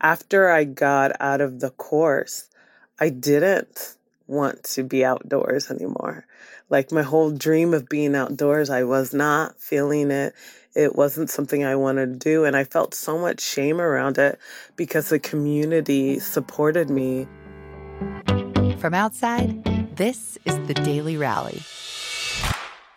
After 0.00 0.50
I 0.50 0.64
got 0.64 1.12
out 1.20 1.40
of 1.40 1.60
the 1.60 1.70
course, 1.70 2.48
I 2.98 3.08
didn't 3.08 3.96
want 4.26 4.64
to 4.64 4.82
be 4.82 5.04
outdoors 5.04 5.70
anymore. 5.70 6.26
Like 6.70 6.92
my 6.92 7.02
whole 7.02 7.30
dream 7.30 7.74
of 7.74 7.88
being 7.88 8.14
outdoors, 8.14 8.70
I 8.70 8.84
was 8.84 9.14
not 9.14 9.60
feeling 9.60 10.10
it. 10.10 10.34
It 10.74 10.96
wasn't 10.96 11.30
something 11.30 11.64
I 11.64 11.76
wanted 11.76 12.12
to 12.12 12.18
do. 12.18 12.44
And 12.44 12.56
I 12.56 12.64
felt 12.64 12.94
so 12.94 13.18
much 13.18 13.40
shame 13.40 13.80
around 13.80 14.18
it 14.18 14.38
because 14.76 15.08
the 15.08 15.18
community 15.18 16.18
supported 16.18 16.90
me. 16.90 17.28
From 18.78 18.94
outside, 18.94 19.96
this 19.96 20.38
is 20.44 20.58
the 20.66 20.74
Daily 20.74 21.16
Rally. 21.16 21.62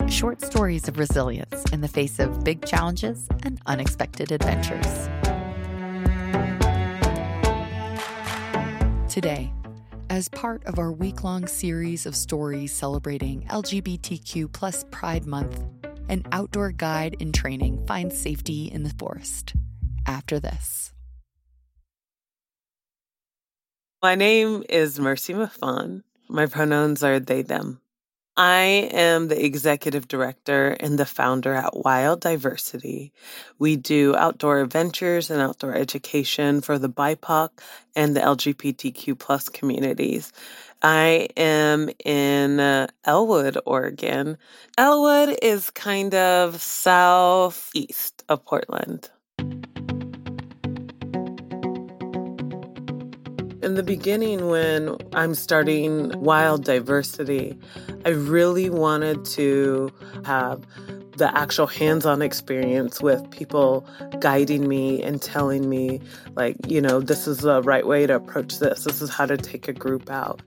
Short 0.08 0.42
stories 0.42 0.88
of 0.88 0.98
resilience 0.98 1.64
in 1.70 1.80
the 1.80 1.88
face 1.88 2.18
of 2.18 2.42
big 2.42 2.64
challenges 2.64 3.28
and 3.42 3.60
unexpected 3.66 4.32
adventures. 4.32 5.08
Today, 9.20 9.52
as 10.10 10.28
part 10.28 10.64
of 10.64 10.78
our 10.78 10.92
week 10.92 11.24
long 11.24 11.48
series 11.48 12.06
of 12.06 12.14
stories 12.14 12.72
celebrating 12.72 13.42
LGBTQ 13.48 14.52
plus 14.52 14.84
Pride 14.92 15.26
Month, 15.26 15.60
an 16.08 16.22
outdoor 16.30 16.70
guide 16.70 17.16
in 17.18 17.32
training 17.32 17.84
finds 17.84 18.16
safety 18.16 18.70
in 18.70 18.84
the 18.84 18.94
forest. 18.96 19.54
After 20.06 20.38
this. 20.38 20.92
My 24.00 24.14
name 24.14 24.62
is 24.68 25.00
Mercy 25.00 25.34
M'Fon. 25.34 26.04
My 26.28 26.46
pronouns 26.46 27.02
are 27.02 27.18
they, 27.18 27.42
them. 27.42 27.80
I 28.38 28.90
am 28.92 29.28
the 29.28 29.44
executive 29.44 30.08
director 30.08 30.76
and 30.80 30.98
the 30.98 31.06
founder 31.06 31.54
at 31.54 31.76
Wild 31.76 32.20
Diversity. 32.20 33.12
We 33.58 33.76
do 33.76 34.16
outdoor 34.16 34.60
adventures 34.60 35.30
and 35.30 35.42
outdoor 35.42 35.74
education 35.74 36.60
for 36.60 36.78
the 36.78 36.88
BIPOC 36.88 37.50
and 37.96 38.16
the 38.16 38.20
LGBTQ 38.20 39.18
plus 39.18 39.48
communities. 39.50 40.32
I 40.82 41.30
am 41.36 41.90
in 42.04 42.60
uh, 42.60 42.88
Elwood, 43.04 43.58
Oregon. 43.66 44.38
Elwood 44.78 45.36
is 45.42 45.70
kind 45.70 46.14
of 46.14 46.62
southeast 46.62 48.24
of 48.28 48.44
Portland. 48.44 49.10
In 53.68 53.74
the 53.74 53.82
beginning, 53.82 54.48
when 54.48 54.96
I'm 55.12 55.34
starting 55.34 56.18
Wild 56.22 56.64
Diversity, 56.64 57.54
I 58.06 58.08
really 58.08 58.70
wanted 58.70 59.26
to 59.26 59.92
have 60.24 60.64
the 61.18 61.30
actual 61.36 61.66
hands 61.66 62.06
on 62.06 62.22
experience 62.22 63.02
with 63.02 63.30
people 63.30 63.86
guiding 64.20 64.68
me 64.68 65.02
and 65.02 65.20
telling 65.20 65.68
me, 65.68 66.00
like, 66.34 66.56
you 66.66 66.80
know, 66.80 67.00
this 67.00 67.28
is 67.28 67.40
the 67.40 67.60
right 67.60 67.86
way 67.86 68.06
to 68.06 68.14
approach 68.14 68.58
this. 68.58 68.84
This 68.84 69.02
is 69.02 69.10
how 69.10 69.26
to 69.26 69.36
take 69.36 69.68
a 69.68 69.74
group 69.74 70.08
out. 70.08 70.40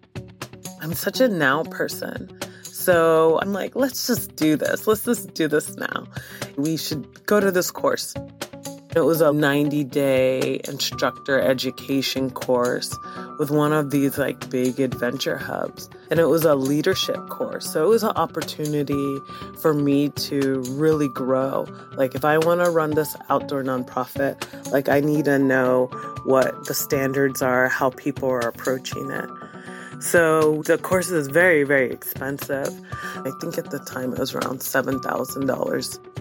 I'm 0.82 0.94
such 0.94 1.20
a 1.20 1.28
now 1.28 1.64
person. 1.66 2.28
So 2.64 3.38
I'm 3.40 3.54
like, 3.54 3.76
let's 3.76 4.08
just 4.08 4.36
do 4.36 4.56
this. 4.56 4.88
Let's 4.88 5.06
just 5.06 5.36
do 5.36 5.48
this 5.48 5.76
now. 5.76 6.08
We 6.58 6.76
should 6.76 7.28
go 7.28 7.40
to 7.40 7.52
this 7.52 7.70
course. 7.70 8.16
It 8.94 9.02
was 9.02 9.22
a 9.22 9.32
90 9.32 9.86
day 9.86 10.60
instructor 10.68 11.40
education 11.40 12.30
course 12.30 13.00
with 13.40 13.50
one 13.50 13.72
of 13.72 13.90
these 13.90 14.18
like 14.18 14.50
big 14.50 14.82
adventure 14.82 15.38
hubs. 15.38 15.90
And 16.10 16.20
it 16.20 16.26
was 16.26 16.44
a 16.44 16.56
leadership 16.56 17.30
course. 17.30 17.72
So 17.72 17.86
it 17.86 17.88
was 17.88 18.04
an 18.04 18.12
opportunity 18.18 19.20
for 19.62 19.74
me 19.74 20.10
to 20.10 20.62
really 20.72 21.08
grow. 21.08 21.68
Like, 21.96 22.16
if 22.16 22.26
I 22.26 22.38
want 22.38 22.64
to 22.66 22.70
run 22.70 22.92
this 22.92 23.16
outdoor 23.30 23.64
nonprofit, 23.64 24.72
like, 24.72 24.90
I 24.90 25.00
need 25.00 25.24
to 25.26 25.40
know 25.40 25.86
what 26.26 26.66
the 26.66 26.74
standards 26.74 27.42
are, 27.42 27.70
how 27.70 27.92
people 27.92 28.30
are 28.30 28.40
approaching 28.40 29.10
it. 29.10 29.30
So 30.02 30.64
the 30.64 30.78
course 30.78 31.12
is 31.12 31.28
very, 31.28 31.64
very 31.64 31.92
expensive. 31.92 32.68
I 33.16 33.32
think 33.40 33.58
at 33.58 33.70
the 33.70 33.80
time 33.80 34.12
it 34.12 34.20
was 34.20 34.36
around 34.36 34.60
$7,000 34.60 36.21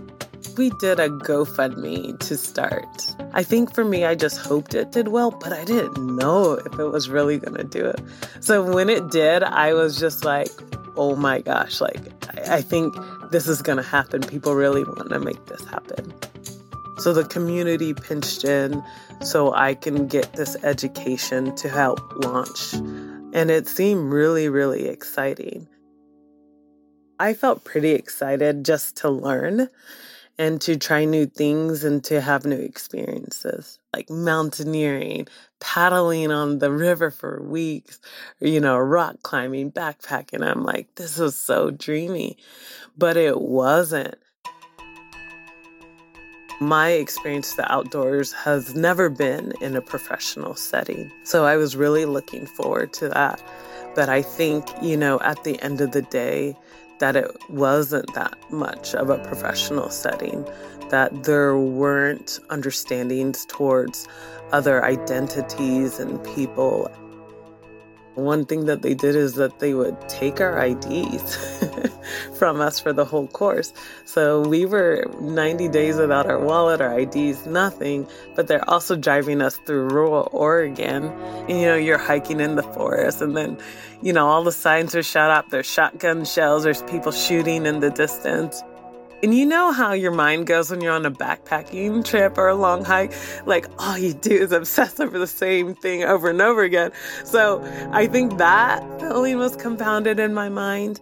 we 0.61 0.69
did 0.69 1.01
a 1.01 1.09
GoFundMe 1.09 2.19
to 2.19 2.37
start. 2.37 3.17
I 3.33 3.43
think 3.43 3.75
for 3.75 3.83
me, 3.83 4.05
I 4.05 4.15
just 4.15 4.37
hoped 4.37 4.75
it 4.75 4.93
did 4.93 5.09
well, 5.09 5.31
but 5.31 5.55
I 5.55 5.65
didn't 5.65 6.17
know 6.17 6.53
if 6.53 6.79
it 6.79 6.85
was 6.85 7.09
really 7.09 7.39
going 7.39 7.57
to 7.57 7.65
do 7.65 7.87
it. 7.87 7.99
So 8.41 8.63
when 8.75 8.91
it 8.91 9.11
did, 9.11 9.43
I 9.43 9.73
was 9.73 9.99
just 9.99 10.23
like, 10.23 10.51
oh 10.99 11.17
my 11.17 11.41
gosh, 11.41 11.81
like, 11.81 11.97
I, 12.37 12.57
I 12.57 12.61
think 12.61 12.95
this 13.31 13.49
is 13.49 13.63
going 13.63 13.79
to 13.79 13.83
happen. 13.83 14.21
People 14.21 14.55
really 14.55 14.85
want 14.85 15.09
to 15.09 15.19
make 15.19 15.43
this 15.47 15.65
happen. 15.65 16.13
So 16.99 17.15
the 17.15 17.25
community 17.25 17.95
pinched 17.95 18.45
in 18.45 18.85
so 19.23 19.55
I 19.55 19.73
can 19.73 20.09
get 20.09 20.35
this 20.35 20.63
education 20.63 21.57
to 21.57 21.71
help 21.71 22.01
launch. 22.23 22.75
And 22.75 23.51
it 23.51 23.67
seemed 23.67 24.13
really, 24.13 24.51
really 24.51 24.89
exciting. 24.89 25.69
I 27.19 27.33
felt 27.33 27.65
pretty 27.65 27.93
excited 27.93 28.63
just 28.63 28.99
to 28.99 29.09
learn 29.09 29.71
and 30.41 30.59
to 30.59 30.75
try 30.75 31.05
new 31.05 31.27
things 31.27 31.85
and 31.85 32.03
to 32.03 32.19
have 32.19 32.47
new 32.47 32.57
experiences 32.57 33.79
like 33.93 34.09
mountaineering, 34.09 35.29
paddling 35.61 36.33
on 36.33 36.61
the 36.61 36.73
river 36.73 37.11
for 37.11 37.43
weeks, 37.43 38.01
you 38.41 38.59
know, 38.59 38.79
rock 38.79 39.17
climbing, 39.23 39.71
backpacking. 39.71 40.43
I'm 40.43 40.65
like, 40.65 40.95
this 40.95 41.21
is 41.21 41.37
so 41.37 41.71
dreamy, 41.71 42.39
but 42.97 43.19
it 43.19 43.39
wasn't. 43.39 44.15
My 46.59 46.89
experience 46.89 47.53
the 47.53 47.71
outdoors 47.71 48.33
has 48.33 48.75
never 48.75 49.11
been 49.11 49.53
in 49.61 49.77
a 49.77 49.83
professional 49.83 50.55
setting. 50.55 51.13
So 51.23 51.45
I 51.45 51.57
was 51.57 51.77
really 51.77 52.07
looking 52.07 52.47
forward 52.47 52.95
to 52.95 53.11
that. 53.11 53.43
But 53.95 54.09
I 54.09 54.23
think, 54.23 54.67
you 54.81 54.97
know, 54.97 55.21
at 55.21 55.45
the 55.45 55.61
end 55.61 55.83
of 55.83 55.93
the 55.93 56.03
day, 56.03 56.57
that 57.01 57.17
it 57.17 57.37
wasn't 57.51 58.13
that 58.15 58.39
much 58.51 58.95
of 58.95 59.11
a 59.11 59.19
professional 59.19 59.91
setting, 59.91 60.47
that 60.91 61.25
there 61.25 61.57
weren't 61.57 62.39
understandings 62.51 63.45
towards 63.47 64.07
other 64.53 64.85
identities 64.85 65.99
and 65.99 66.23
people. 66.35 66.91
One 68.15 68.45
thing 68.45 68.67
that 68.67 68.83
they 68.83 68.95
did 68.95 69.15
is 69.15 69.35
that 69.35 69.61
they 69.61 69.75
would 69.75 69.97
take 70.09 70.41
our 70.41 70.65
IDs 70.65 71.37
from 72.39 72.61
us 72.61 72.81
for 72.81 72.93
the 72.93 73.05
whole 73.05 73.29
course. 73.29 73.73
So 74.05 74.41
we 74.41 74.67
were 74.67 75.05
90 75.21 75.69
days 75.69 75.97
without 75.97 76.27
our 76.27 76.39
wallet, 76.39 76.81
our 76.81 76.99
IDs, 76.99 77.47
nothing, 77.47 78.07
but 78.35 78.49
they're 78.49 78.69
also 78.69 78.97
driving 78.97 79.41
us 79.41 79.57
through 79.59 79.89
rural 79.89 80.29
Oregon. 80.33 81.05
And, 81.05 81.51
you 81.51 81.67
know, 81.67 81.77
you're 81.77 81.99
hiking 81.99 82.41
in 82.41 82.57
the 82.57 82.63
forest 82.63 83.23
and 83.23 83.37
then, 83.37 83.59
you 84.03 84.13
know, 84.13 84.27
all 84.27 84.43
the 84.43 84.53
signs 84.53 84.95
are 84.95 85.03
shut 85.03 85.31
up. 85.31 85.51
There's 85.51 85.67
shotgun 85.67 86.25
shells, 86.25 86.65
there's 86.65 86.83
people 86.83 87.13
shooting 87.13 87.67
in 87.67 87.81
the 87.81 87.91
distance. 87.91 88.63
And 89.23 89.35
you 89.35 89.45
know 89.45 89.71
how 89.71 89.93
your 89.93 90.13
mind 90.13 90.47
goes 90.47 90.71
when 90.71 90.81
you're 90.81 90.95
on 90.95 91.05
a 91.05 91.11
backpacking 91.11 92.05
trip 92.07 92.39
or 92.39 92.49
a 92.49 92.55
long 92.55 92.85
hike? 92.85 93.13
Like, 93.45 93.67
all 93.79 93.99
you 93.99 94.15
do 94.15 94.33
is 94.33 94.51
obsess 94.51 94.99
over 95.01 95.19
the 95.19 95.27
same 95.27 95.75
thing 95.75 96.05
over 96.05 96.31
and 96.31 96.41
over 96.41 96.63
again. 96.63 96.91
So 97.25 97.63
I 97.93 98.07
think 98.07 98.39
that 98.39 98.83
feeling 98.99 99.37
was 99.37 99.57
compounded 99.57 100.19
in 100.19 100.33
my 100.33 100.49
mind. 100.49 101.01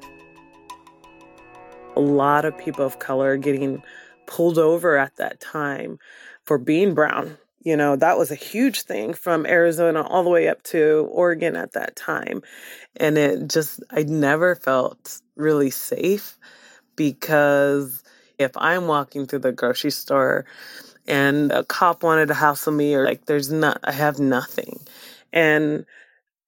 A 1.95 2.01
lot 2.01 2.45
of 2.45 2.59
people 2.59 2.85
of 2.85 2.99
color 2.99 3.37
getting 3.37 3.83
pulled 4.27 4.59
over 4.59 4.97
at 4.97 5.17
that 5.17 5.41
time 5.41 5.99
for 6.45 6.59
being 6.59 6.95
brown. 6.95 7.39
You 7.63 7.77
know, 7.77 7.95
that 7.97 8.19
was 8.19 8.31
a 8.31 8.37
huge 8.37 8.83
thing 8.83 9.15
from 9.15 9.47
Arizona 9.47 10.03
all 10.03 10.25
the 10.25 10.31
way 10.31 10.49
up 10.49 10.63
to 10.65 11.09
Oregon 11.13 11.55
at 11.55 11.73
that 11.73 11.95
time. 11.95 12.43
And 12.97 13.17
it 13.17 13.49
just, 13.49 13.81
I 13.91 14.03
never 14.03 14.57
felt 14.57 15.21
really 15.37 15.71
safe 15.71 16.37
because 16.99 18.03
if 18.39 18.51
I'm 18.57 18.89
walking 18.89 19.27
through 19.27 19.39
the 19.39 19.53
grocery 19.53 19.93
store 19.93 20.45
and 21.07 21.51
a 21.53 21.65
cop 21.65 22.03
wanted 22.03 22.27
to 22.29 22.35
hassle 22.35 22.73
me 22.73 22.95
or 22.95 23.05
like 23.05 23.25
there's 23.25 23.51
not 23.51 23.81
I 23.85 23.93
have 23.93 24.19
nothing. 24.19 24.81
And 25.33 25.87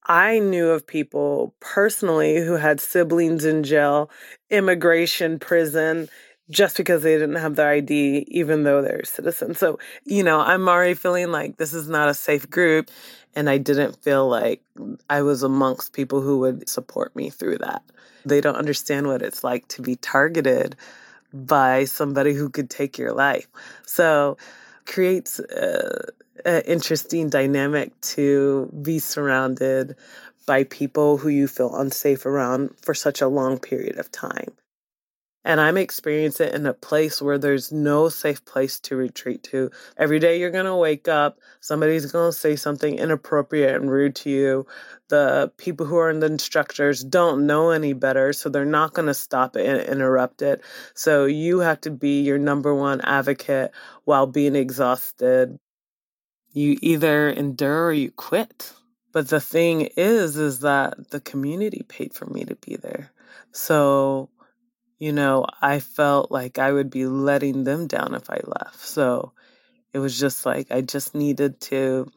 I 0.04 0.40
knew 0.40 0.70
of 0.70 0.86
people 0.86 1.54
personally 1.60 2.44
who 2.44 2.54
had 2.54 2.80
siblings 2.80 3.44
in 3.44 3.62
jail, 3.62 4.10
immigration, 4.50 5.38
prison, 5.38 6.08
just 6.50 6.76
because 6.76 7.02
they 7.02 7.14
didn't 7.14 7.36
have 7.36 7.54
their 7.56 7.70
ID, 7.70 8.24
even 8.28 8.64
though 8.64 8.82
they're 8.82 9.04
citizens. 9.04 9.58
So, 9.58 9.78
you 10.04 10.22
know, 10.22 10.40
I'm 10.40 10.68
already 10.68 10.94
feeling 10.94 11.30
like 11.30 11.56
this 11.56 11.72
is 11.72 11.88
not 11.88 12.08
a 12.08 12.14
safe 12.14 12.50
group. 12.50 12.90
And 13.36 13.48
I 13.48 13.58
didn't 13.58 14.02
feel 14.02 14.28
like 14.28 14.60
I 15.08 15.22
was 15.22 15.44
amongst 15.44 15.92
people 15.92 16.20
who 16.20 16.40
would 16.40 16.68
support 16.68 17.14
me 17.14 17.30
through 17.30 17.58
that. 17.58 17.82
They 18.24 18.40
don't 18.40 18.56
understand 18.56 19.06
what 19.06 19.22
it's 19.22 19.44
like 19.44 19.68
to 19.68 19.82
be 19.82 19.94
targeted 19.96 20.74
by 21.32 21.84
somebody 21.84 22.34
who 22.34 22.50
could 22.50 22.68
take 22.68 22.98
your 22.98 23.12
life. 23.12 23.46
So 23.86 24.36
creates 24.86 25.38
uh, 25.38 26.10
an 26.44 26.62
interesting 26.62 27.28
dynamic 27.28 27.98
to 28.00 28.68
be 28.82 28.98
surrounded 28.98 29.94
by 30.46 30.64
people 30.64 31.16
who 31.18 31.28
you 31.28 31.46
feel 31.46 31.76
unsafe 31.76 32.26
around 32.26 32.74
for 32.82 32.94
such 32.94 33.20
a 33.20 33.28
long 33.28 33.58
period 33.60 33.98
of 33.98 34.10
time. 34.10 34.50
And 35.42 35.58
I'm 35.58 35.78
experiencing 35.78 36.48
it 36.48 36.54
in 36.54 36.66
a 36.66 36.74
place 36.74 37.22
where 37.22 37.38
there's 37.38 37.72
no 37.72 38.10
safe 38.10 38.44
place 38.44 38.78
to 38.80 38.96
retreat 38.96 39.42
to. 39.44 39.70
Every 39.96 40.18
day 40.18 40.38
you're 40.38 40.50
going 40.50 40.66
to 40.66 40.76
wake 40.76 41.08
up, 41.08 41.38
somebody's 41.60 42.12
going 42.12 42.30
to 42.30 42.36
say 42.36 42.56
something 42.56 42.98
inappropriate 42.98 43.74
and 43.74 43.90
rude 43.90 44.14
to 44.16 44.30
you. 44.30 44.66
The 45.08 45.50
people 45.56 45.86
who 45.86 45.96
are 45.96 46.10
in 46.10 46.20
the 46.20 46.26
instructors 46.26 47.02
don't 47.02 47.46
know 47.46 47.70
any 47.70 47.94
better, 47.94 48.34
so 48.34 48.50
they're 48.50 48.66
not 48.66 48.92
going 48.92 49.06
to 49.06 49.14
stop 49.14 49.56
it 49.56 49.66
and 49.66 49.88
interrupt 49.88 50.42
it. 50.42 50.60
So 50.94 51.24
you 51.24 51.60
have 51.60 51.80
to 51.82 51.90
be 51.90 52.20
your 52.20 52.38
number 52.38 52.74
one 52.74 53.00
advocate 53.00 53.72
while 54.04 54.26
being 54.26 54.54
exhausted. 54.54 55.58
You 56.52 56.76
either 56.82 57.30
endure 57.30 57.86
or 57.86 57.92
you 57.92 58.10
quit. 58.10 58.74
But 59.12 59.28
the 59.28 59.40
thing 59.40 59.88
is, 59.96 60.36
is 60.36 60.60
that 60.60 61.10
the 61.10 61.20
community 61.20 61.82
paid 61.88 62.14
for 62.14 62.26
me 62.26 62.44
to 62.44 62.54
be 62.56 62.76
there. 62.76 63.10
So 63.52 64.28
you 65.00 65.12
know, 65.12 65.46
I 65.62 65.80
felt 65.80 66.30
like 66.30 66.58
I 66.58 66.70
would 66.70 66.90
be 66.90 67.06
letting 67.06 67.64
them 67.64 67.86
down 67.86 68.14
if 68.14 68.28
I 68.28 68.38
left. 68.44 68.84
So 68.84 69.32
it 69.94 69.98
was 69.98 70.20
just 70.20 70.44
like 70.44 70.70
I 70.70 70.82
just 70.82 71.14
needed 71.14 71.60
to 71.62 72.12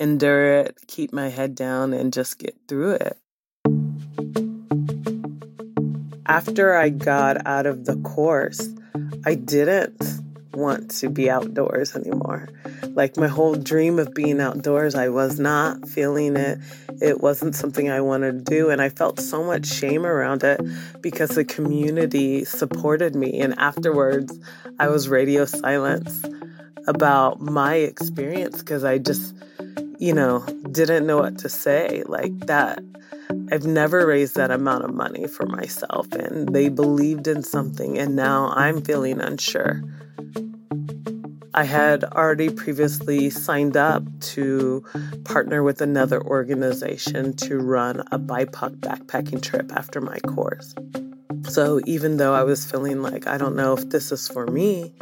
endure 0.00 0.54
it, 0.54 0.76
keep 0.88 1.12
my 1.12 1.28
head 1.28 1.54
down, 1.54 1.92
and 1.92 2.12
just 2.12 2.40
get 2.40 2.56
through 2.66 2.98
it. 3.00 3.16
After 6.26 6.74
I 6.74 6.88
got 6.88 7.46
out 7.46 7.66
of 7.66 7.84
the 7.84 7.96
course, 7.98 8.68
I 9.24 9.36
didn't 9.36 10.02
want 10.54 10.90
to 10.90 11.10
be 11.10 11.30
outdoors 11.30 11.94
anymore. 11.94 12.48
Like 12.88 13.16
my 13.16 13.28
whole 13.28 13.54
dream 13.54 14.00
of 14.00 14.12
being 14.12 14.40
outdoors, 14.40 14.96
I 14.96 15.08
was 15.08 15.38
not 15.38 15.88
feeling 15.88 16.36
it. 16.36 16.58
It 17.00 17.20
wasn't 17.20 17.54
something 17.54 17.90
I 17.90 18.00
wanted 18.00 18.44
to 18.44 18.50
do. 18.50 18.70
And 18.70 18.80
I 18.80 18.88
felt 18.88 19.20
so 19.20 19.42
much 19.42 19.66
shame 19.66 20.04
around 20.06 20.44
it 20.44 20.60
because 21.00 21.30
the 21.30 21.44
community 21.44 22.44
supported 22.44 23.14
me. 23.14 23.40
And 23.40 23.58
afterwards, 23.58 24.38
I 24.78 24.88
was 24.88 25.08
radio 25.08 25.44
silence 25.44 26.24
about 26.86 27.40
my 27.40 27.76
experience 27.76 28.58
because 28.58 28.84
I 28.84 28.98
just, 28.98 29.34
you 29.98 30.12
know, 30.12 30.44
didn't 30.70 31.06
know 31.06 31.18
what 31.18 31.38
to 31.38 31.48
say. 31.48 32.02
Like 32.06 32.38
that. 32.46 32.82
I've 33.50 33.66
never 33.66 34.06
raised 34.06 34.36
that 34.36 34.50
amount 34.50 34.84
of 34.84 34.92
money 34.92 35.26
for 35.26 35.46
myself, 35.46 36.10
and 36.12 36.54
they 36.54 36.68
believed 36.68 37.26
in 37.26 37.42
something, 37.42 37.98
and 37.98 38.16
now 38.16 38.52
I'm 38.54 38.82
feeling 38.82 39.20
unsure. 39.20 39.82
I 41.56 41.62
had 41.62 42.02
already 42.02 42.50
previously 42.50 43.30
signed 43.30 43.76
up 43.76 44.02
to 44.34 44.84
partner 45.24 45.62
with 45.62 45.80
another 45.80 46.20
organization 46.20 47.36
to 47.36 47.58
run 47.58 48.00
a 48.10 48.18
BIPOC 48.18 48.80
backpacking 48.80 49.40
trip 49.40 49.70
after 49.72 50.00
my 50.00 50.18
course. 50.18 50.74
So 51.48 51.80
even 51.86 52.16
though 52.16 52.34
I 52.34 52.42
was 52.42 52.68
feeling 52.68 53.02
like 53.02 53.28
I 53.28 53.38
don't 53.38 53.54
know 53.54 53.74
if 53.74 53.88
this 53.90 54.10
is 54.10 54.26
for 54.26 54.48
me, 54.48 54.92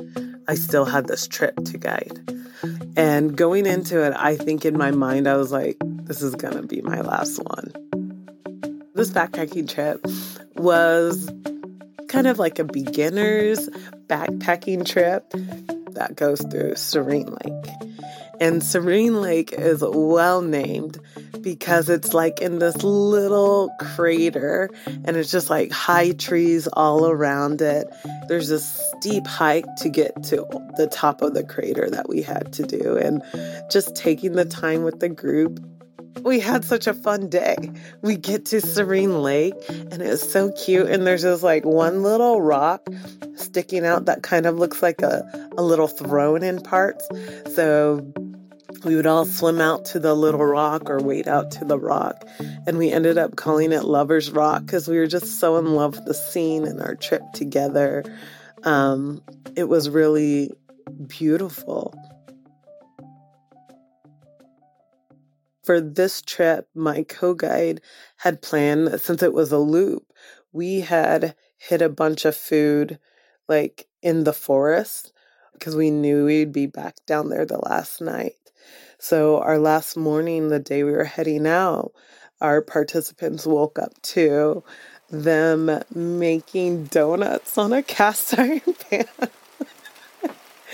I 0.47 0.55
still 0.55 0.85
had 0.85 1.07
this 1.07 1.27
trip 1.27 1.57
to 1.57 1.79
guide. 1.79 2.21
And 2.99 3.35
going 3.35 3.65
into 3.65 4.05
it, 4.05 4.13
I 4.15 4.37
think 4.37 4.67
in 4.67 4.77
my 4.77 4.91
mind, 4.91 5.27
I 5.27 5.39
was 5.39 5.53
like, 5.53 5.79
this 5.81 6.21
is 6.21 6.35
going 6.35 6.55
to 6.55 6.67
be 6.67 6.83
my 6.83 7.01
last 7.01 7.39
one. 7.39 7.73
This 8.95 9.09
backpacking 9.09 9.71
trip 9.71 10.05
was 10.57 11.33
kind 12.09 12.27
of 12.27 12.39
like 12.39 12.59
a 12.59 12.65
beginner's 12.65 13.71
backpacking 14.07 14.85
trip 14.85 15.33
that 16.03 16.17
goes 16.17 16.41
through 16.51 16.75
Serene 16.75 17.33
Lake. 17.45 17.91
And 18.41 18.61
Serene 18.61 19.21
Lake 19.21 19.53
is 19.53 19.85
well 19.87 20.43
named 20.43 20.99
because 21.43 21.89
it's 21.89 22.13
like 22.13 22.41
in 22.41 22.59
this 22.59 22.83
little 22.83 23.71
crater 23.79 24.69
and 25.05 25.17
it's 25.17 25.31
just 25.31 25.49
like 25.49 25.71
high 25.71 26.11
trees 26.11 26.67
all 26.73 27.07
around 27.07 27.63
it. 27.63 27.87
There's 28.27 28.51
a 28.51 28.59
steep 28.59 29.29
hike 29.29 29.67
to 29.79 29.89
get 29.89 30.25
to 30.25 30.45
the 30.77 30.89
top 30.91 31.23
of 31.23 31.35
the 31.35 31.45
crater 31.45 31.89
that 31.89 32.09
we 32.09 32.21
had 32.21 32.53
to 32.55 32.65
do. 32.65 32.97
And 32.97 33.23
just 33.71 33.95
taking 33.95 34.33
the 34.33 34.45
time 34.45 34.83
with 34.83 34.99
the 34.99 35.09
group 35.09 35.61
we 36.21 36.41
had 36.41 36.65
such 36.65 36.87
a 36.87 36.95
fun 36.95 37.29
day. 37.29 37.57
We 38.03 38.17
get 38.17 38.47
to 38.47 38.61
Serene 38.61 39.23
Lake 39.23 39.55
and 39.69 40.03
it's 40.03 40.31
so 40.31 40.53
cute. 40.53 40.89
And 40.89 41.07
there's 41.07 41.23
just 41.23 41.43
like 41.43 41.65
one 41.65 42.03
little 42.03 42.41
rock 42.41 42.87
sticking 43.37 43.85
out 43.85 44.05
that 44.07 44.23
kind 44.23 44.47
of 44.47 44.59
looks 44.59 44.83
like 44.83 45.03
a, 45.03 45.51
a 45.57 45.63
little 45.63 45.89
throne 45.89 46.43
in 46.43 46.61
parts. 46.61 47.09
So 47.55 48.13
we 48.85 48.97
would 48.97 49.07
all 49.07 49.25
swim 49.25 49.61
out 49.61 49.85
to 49.87 50.01
the 50.01 50.15
little 50.15 50.45
rock 50.45 50.91
or 50.91 50.99
wade 50.99 51.29
out 51.29 51.51
to 51.53 51.65
the 51.65 51.79
rock. 51.79 52.25
And 52.67 52.79
we 52.79 52.91
ended 52.91 53.19
up 53.19 53.37
calling 53.37 53.73
it 53.73 53.85
Lover's 53.85 54.31
Rock 54.31 54.67
because 54.67 54.89
we 54.89 54.99
were 54.99 55.07
just 55.07 55.39
so 55.39 55.57
in 55.57 55.75
love 55.75 55.97
with 55.97 56.05
the 56.07 56.15
scene 56.15 56.67
and 56.67 56.81
our 56.81 56.95
trip 56.95 57.23
together. 57.33 58.05
Um, 58.65 59.23
it 59.57 59.69
was 59.69 59.89
really 59.89 60.51
beautiful. 61.07 61.95
For 65.63 65.81
this 65.81 66.23
trip, 66.23 66.69
my 66.75 67.05
co 67.05 67.35
guide 67.35 67.81
had 68.19 68.43
planned, 68.43 69.01
since 69.01 69.23
it 69.23 69.33
was 69.33 69.53
a 69.53 69.59
loop, 69.59 70.13
we 70.53 70.81
had 70.81 71.35
hit 71.57 71.81
a 71.81 71.89
bunch 71.89 72.25
of 72.25 72.37
food 72.37 72.99
like 73.49 73.87
in 74.03 74.25
the 74.25 74.33
forest 74.33 75.13
because 75.53 75.77
we 75.77 75.91
knew 75.91 76.25
we'd 76.25 76.53
be 76.53 76.67
back 76.67 76.97
down 77.07 77.29
there 77.29 77.47
the 77.47 77.59
last 77.59 78.01
night. 78.01 78.35
So, 78.99 79.39
our 79.39 79.59
last 79.59 79.97
morning, 79.97 80.49
the 80.49 80.59
day 80.59 80.83
we 80.83 80.93
were 80.93 81.05
heading 81.05 81.47
out, 81.47 81.93
our 82.41 82.61
participants 82.61 83.47
woke 83.47 83.79
up 83.79 84.01
to 84.03 84.65
them 85.11 85.83
making 85.95 86.85
donuts 86.87 87.57
on 87.59 87.73
a 87.73 87.83
cast 87.83 88.39
iron 88.39 88.61
pan. 88.91 89.07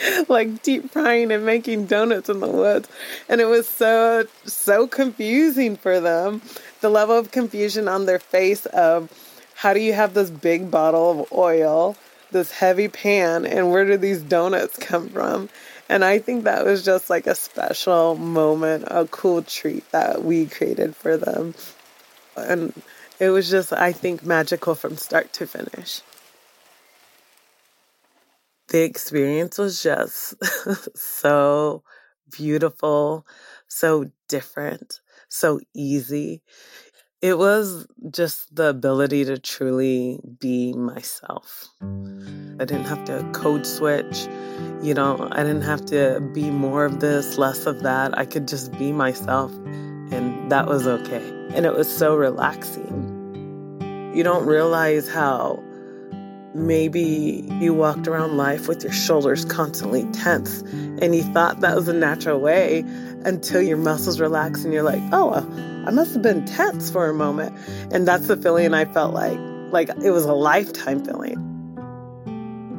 like 0.29 0.62
deep 0.62 0.91
frying 0.91 1.33
and 1.33 1.45
making 1.45 1.87
donuts 1.87 2.29
in 2.29 2.41
the 2.41 2.49
woods. 2.49 2.89
And 3.29 3.41
it 3.41 3.47
was 3.47 3.69
so, 3.69 4.27
so 4.45 4.87
confusing 4.87 5.77
for 5.77 6.00
them. 6.00 6.43
The 6.81 6.89
level 6.89 7.17
of 7.17 7.31
confusion 7.31 7.89
on 7.89 8.06
their 8.06 8.19
face 8.19 8.67
of 8.67 9.11
how 9.55 9.75
do 9.75 9.81
you 9.81 9.93
have 9.93 10.15
this 10.15 10.31
big 10.31 10.71
bottle 10.71 11.23
of 11.23 11.33
oil, 11.33 11.97
this 12.31 12.53
heavy 12.53 12.89
pan, 12.89 13.45
and 13.45 13.71
where 13.71 13.85
do 13.85 13.97
these 13.97 14.23
donuts 14.23 14.77
come 14.77 15.09
from? 15.09 15.49
And 15.89 16.05
I 16.05 16.19
think 16.19 16.45
that 16.45 16.65
was 16.65 16.85
just 16.85 17.09
like 17.09 17.27
a 17.27 17.35
special 17.35 18.15
moment, 18.15 18.85
a 18.87 19.06
cool 19.06 19.43
treat 19.43 19.91
that 19.91 20.23
we 20.23 20.47
created 20.47 20.95
for 20.95 21.17
them. 21.17 21.55
And 22.37 22.73
it 23.19 23.31
was 23.31 23.50
just, 23.50 23.73
I 23.73 23.93
think, 23.93 24.25
magical 24.25 24.75
from 24.75 24.97
start 24.97 25.33
to 25.35 25.47
finish 25.47 26.03
the 28.69 28.82
experience 28.82 29.59
was 29.59 29.82
just 29.82 30.35
so 30.97 31.82
beautiful, 32.31 33.26
so 33.67 34.11
different, 34.29 35.00
so 35.28 35.61
easy. 35.75 36.42
It 37.21 37.37
was 37.37 37.87
just 38.12 38.54
the 38.54 38.69
ability 38.69 39.25
to 39.25 39.38
truly 39.38 40.21
be 40.38 40.73
myself. 40.75 41.66
I 41.83 42.64
didn't 42.64 42.85
have 42.85 43.04
to 43.07 43.28
code 43.33 43.66
switch. 43.66 44.28
You 44.83 44.95
know, 44.95 45.28
I 45.33 45.42
didn't 45.42 45.62
have 45.62 45.85
to 45.87 46.21
be 46.33 46.50
more 46.50 46.85
of 46.85 47.00
this, 47.00 47.37
less 47.37 47.66
of 47.66 47.83
that. 47.83 48.16
I 48.16 48.25
could 48.25 48.47
just 48.47 48.71
be 48.73 48.92
myself, 48.92 49.52
and 50.12 50.52
that 50.52 50.66
was 50.66 50.87
okay. 50.87 51.26
And 51.54 51.66
it 51.66 51.75
was 51.75 51.88
so 51.88 52.14
relaxing. 52.14 53.16
You 54.14 54.23
don't 54.23 54.47
realize 54.47 55.09
how 55.09 55.62
Maybe 56.55 57.47
you 57.61 57.75
walked 57.75 58.09
around 58.09 58.37
life 58.37 58.69
with 58.69 58.83
your 58.83 58.93
shoulders 58.93 59.45
constantly 59.45 60.05
tense 60.12 60.62
and 61.00 61.14
you 61.14 61.23
thought 61.23 61.61
that 61.61 61.76
was 61.76 61.88
a 61.88 61.93
natural 61.93 62.40
way 62.40 62.85
until 63.25 63.61
your 63.61 63.76
muscles 63.76 64.19
relax 64.19 64.64
and 64.64 64.73
you're 64.73 64.83
like, 64.83 65.02
oh, 65.12 65.35
I 65.87 65.90
must 65.90 66.14
have 66.14 66.23
been 66.23 66.47
tense 66.47 66.90
for 66.90 67.09
a 67.09 67.14
moment. 67.14 67.55
And 67.93 68.09
that's 68.09 68.28
the 68.28 68.37
feeling 68.37 68.73
I 68.73 68.87
felt 68.87 69.12
like, 69.12 69.38
like 69.71 69.90
it 70.02 70.11
was 70.11 70.25
a 70.25 70.33
lifetime 70.33 71.05
feeling. 71.05 71.45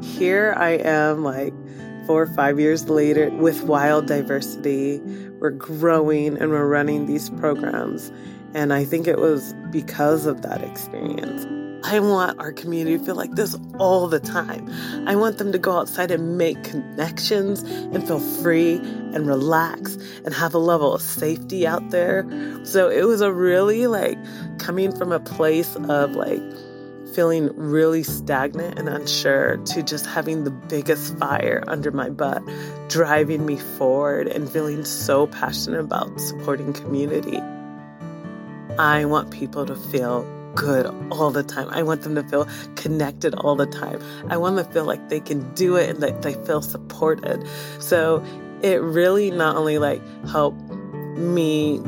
Here 0.01 0.53
I 0.57 0.71
am, 0.71 1.23
like 1.23 1.53
four 2.07 2.23
or 2.23 2.27
five 2.27 2.59
years 2.59 2.89
later, 2.89 3.29
with 3.29 3.63
wild 3.63 4.07
diversity. 4.07 4.99
We're 5.39 5.51
growing 5.51 6.37
and 6.37 6.49
we're 6.49 6.67
running 6.67 7.05
these 7.05 7.29
programs. 7.29 8.11
And 8.55 8.73
I 8.73 8.83
think 8.83 9.07
it 9.07 9.19
was 9.19 9.53
because 9.71 10.25
of 10.25 10.41
that 10.41 10.63
experience. 10.63 11.45
I 11.83 11.99
want 11.99 12.39
our 12.39 12.51
community 12.51 12.97
to 12.97 13.03
feel 13.03 13.15
like 13.15 13.31
this 13.35 13.57
all 13.77 14.07
the 14.07 14.19
time. 14.19 14.69
I 15.07 15.15
want 15.15 15.37
them 15.37 15.51
to 15.51 15.57
go 15.57 15.77
outside 15.77 16.11
and 16.11 16.37
make 16.37 16.63
connections 16.63 17.61
and 17.61 18.05
feel 18.05 18.19
free 18.19 18.75
and 19.13 19.25
relax 19.25 19.95
and 20.25 20.33
have 20.33 20.53
a 20.53 20.59
level 20.59 20.93
of 20.93 21.01
safety 21.01 21.65
out 21.65 21.89
there. 21.89 22.27
So 22.63 22.89
it 22.89 23.03
was 23.03 23.21
a 23.21 23.31
really 23.31 23.87
like 23.87 24.17
coming 24.59 24.95
from 24.95 25.11
a 25.11 25.19
place 25.19 25.75
of 25.75 26.15
like 26.15 26.43
feeling 27.13 27.49
really 27.55 28.03
stagnant 28.03 28.77
and 28.77 28.87
unsure 28.87 29.57
to 29.57 29.81
just 29.81 30.05
having 30.05 30.43
the 30.43 30.51
biggest 30.51 31.17
fire 31.17 31.63
under 31.67 31.91
my 31.91 32.09
butt 32.09 32.43
driving 32.87 33.45
me 33.45 33.57
forward 33.57 34.27
and 34.27 34.49
feeling 34.49 34.85
so 34.85 35.27
passionate 35.27 35.79
about 35.79 36.19
supporting 36.19 36.71
community. 36.73 37.41
I 38.77 39.05
want 39.05 39.31
people 39.31 39.65
to 39.65 39.75
feel 39.75 40.23
good 40.55 40.85
all 41.11 41.31
the 41.31 41.43
time. 41.43 41.67
I 41.69 41.83
want 41.83 42.01
them 42.01 42.15
to 42.15 42.23
feel 42.23 42.47
connected 42.75 43.35
all 43.35 43.55
the 43.55 43.65
time. 43.65 44.01
I 44.29 44.37
want 44.37 44.55
them 44.55 44.65
to 44.65 44.71
feel 44.71 44.85
like 44.85 45.09
they 45.09 45.19
can 45.19 45.53
do 45.53 45.75
it 45.75 45.89
and 45.89 46.01
that 46.01 46.21
they 46.21 46.33
feel 46.45 46.61
supported. 46.61 47.45
So 47.79 48.23
it 48.61 48.81
really 48.81 49.31
not 49.31 49.55
only 49.55 49.77
like 49.77 50.01
helped 50.27 50.61
me 51.17 51.81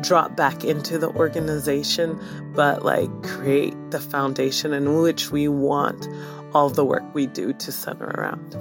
drop 0.00 0.36
back 0.36 0.64
into 0.64 0.98
the 0.98 1.08
organization, 1.10 2.18
but 2.54 2.84
like 2.84 3.10
create 3.22 3.74
the 3.90 4.00
foundation 4.00 4.72
in 4.72 5.00
which 5.00 5.30
we 5.30 5.48
want 5.48 6.08
all 6.54 6.70
the 6.70 6.84
work 6.84 7.02
we 7.14 7.26
do 7.26 7.52
to 7.52 7.72
center 7.72 8.06
around. 8.06 8.56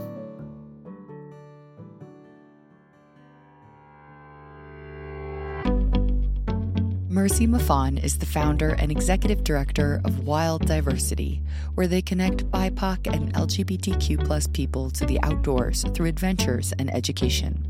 Mercy 7.17 7.47
M'Fon 7.47 7.97
is 8.03 8.19
the 8.19 8.27
founder 8.27 8.75
and 8.77 8.91
executive 8.91 9.43
director 9.43 9.99
of 10.05 10.27
Wild 10.27 10.67
Diversity, 10.67 11.41
where 11.73 11.87
they 11.87 11.99
connect 11.99 12.45
BIPOC 12.51 13.11
and 13.11 13.33
LGBTQ 13.33 14.53
people 14.53 14.91
to 14.91 15.03
the 15.03 15.19
outdoors 15.23 15.83
through 15.95 16.05
adventures 16.05 16.73
and 16.77 16.93
education. 16.93 17.67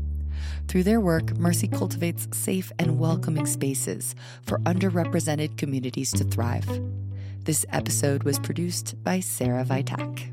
Through 0.68 0.82
their 0.82 1.00
work, 1.00 1.34
Mercy 1.38 1.66
cultivates 1.66 2.28
safe 2.30 2.70
and 2.78 2.98
welcoming 2.98 3.46
spaces 3.46 4.14
for 4.42 4.58
underrepresented 4.58 5.56
communities 5.56 6.12
to 6.12 6.24
thrive. 6.24 6.68
This 7.44 7.64
episode 7.72 8.24
was 8.24 8.38
produced 8.38 9.02
by 9.02 9.20
Sarah 9.20 9.64
Vitak. 9.64 10.28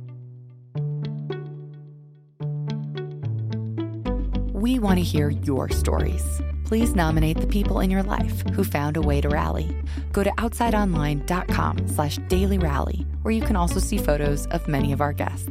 We 4.52 4.78
want 4.78 4.98
to 4.98 5.06
hear 5.06 5.30
your 5.30 5.70
stories 5.70 6.42
please 6.66 6.96
nominate 6.96 7.40
the 7.40 7.48
people 7.48 7.80
in 7.80 7.90
your 7.90 8.04
life 8.04 8.44
who 8.50 8.64
found 8.64 8.98
a 8.98 9.02
way 9.02 9.22
to 9.22 9.30
rally. 9.30 9.76
Go 10.12 10.24
to 10.24 10.32
outsideonline.com 10.32 11.88
slash 11.88 12.18
daily 12.28 12.58
rally, 12.58 13.06
where 13.22 13.34
you 13.34 13.42
can 13.42 13.56
also 13.56 13.80
see 13.80 13.98
photos 13.98 14.48
of 14.48 14.68
many 14.68 14.92
of 14.92 15.00
our 15.02 15.14
guests. 15.14 15.50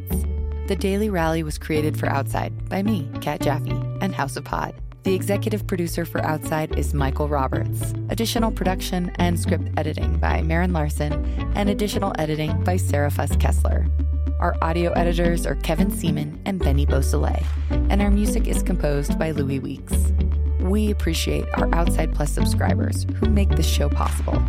The 0.66 0.76
Daily 0.76 1.10
Rally 1.10 1.42
was 1.42 1.58
created 1.58 1.98
for 1.98 2.06
Outside 2.06 2.68
by 2.70 2.82
me, 2.82 3.08
Kat 3.20 3.40
Jaffe, 3.42 3.70
and 4.00 4.14
House 4.14 4.36
of 4.36 4.44
Pod. 4.44 4.74
The 5.02 5.14
executive 5.14 5.66
producer 5.66 6.06
for 6.06 6.24
Outside 6.24 6.78
is 6.78 6.94
Michael 6.94 7.28
Roberts. 7.28 7.92
Additional 8.08 8.50
production 8.50 9.12
and 9.16 9.38
script 9.38 9.68
editing 9.76 10.16
by 10.18 10.40
Marin 10.40 10.72
Larson, 10.72 11.12
and 11.54 11.68
additional 11.68 12.14
editing 12.18 12.64
by 12.64 12.78
Sarah 12.78 13.10
Fuss 13.10 13.36
Kessler. 13.36 13.86
Our 14.40 14.56
audio 14.62 14.92
editors 14.92 15.46
are 15.46 15.56
Kevin 15.56 15.90
Seaman 15.90 16.40
and 16.46 16.58
Benny 16.58 16.86
Beausoleil, 16.86 17.44
and 17.70 18.00
our 18.00 18.10
music 18.10 18.48
is 18.48 18.62
composed 18.62 19.18
by 19.18 19.32
Louis 19.32 19.60
Weeks. 19.60 19.92
We 20.64 20.90
appreciate 20.90 21.44
our 21.52 21.72
Outside 21.74 22.14
Plus 22.14 22.32
subscribers 22.32 23.06
who 23.16 23.28
make 23.28 23.50
this 23.50 23.68
show 23.68 23.90
possible. 23.90 24.42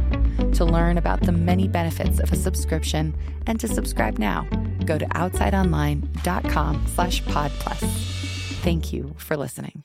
To 0.53 0.63
learn 0.63 0.97
about 0.97 1.21
the 1.21 1.33
many 1.33 1.67
benefits 1.67 2.19
of 2.19 2.31
a 2.31 2.37
subscription 2.37 3.13
and 3.47 3.59
to 3.59 3.67
subscribe 3.67 4.17
now, 4.17 4.47
go 4.85 4.97
to 4.97 5.05
outsideonline.com 5.07 6.87
slash 6.87 7.21
podplus. 7.23 7.81
Thank 8.61 8.93
you 8.93 9.13
for 9.17 9.35
listening. 9.35 9.84